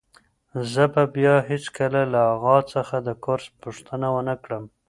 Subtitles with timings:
[0.71, 4.63] زه به بیا هیڅکله له اغا څخه د کورس پوښتنه ونه کړم.